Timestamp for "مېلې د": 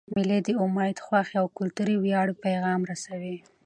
0.13-0.49